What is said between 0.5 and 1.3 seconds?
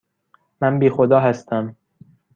من بی خدا